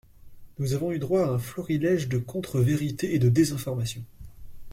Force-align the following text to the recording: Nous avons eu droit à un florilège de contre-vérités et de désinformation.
Nous 0.57 0.73
avons 0.73 0.91
eu 0.93 0.97
droit 0.97 1.21
à 1.21 1.29
un 1.29 1.37
florilège 1.37 2.07
de 2.09 2.17
contre-vérités 2.17 3.13
et 3.13 3.19
de 3.19 3.29
désinformation. 3.29 4.03